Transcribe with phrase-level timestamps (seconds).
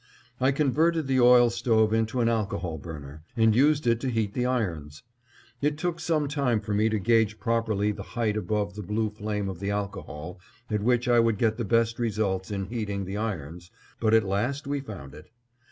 [0.39, 4.47] I converted the oil stove into an alcohol burner, and used it to heat the
[4.47, 5.03] irons.
[5.61, 9.47] It took some time for me to gauge properly the height above the blue flame
[9.47, 10.39] of the alcohol
[10.71, 13.69] at which I would get the best results in heating the irons,
[13.99, 15.29] but at last we found it.